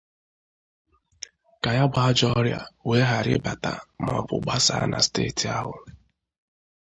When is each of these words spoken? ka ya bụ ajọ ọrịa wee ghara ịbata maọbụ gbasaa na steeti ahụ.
ka 1.61 1.69
ya 1.77 1.85
bụ 1.91 1.99
ajọ 2.07 2.27
ọrịa 2.39 2.61
wee 2.87 3.05
ghara 3.09 3.31
ịbata 3.37 3.71
maọbụ 4.03 4.35
gbasaa 4.43 4.85
na 4.91 4.99
steeti 5.05 5.45
ahụ. 5.57 5.73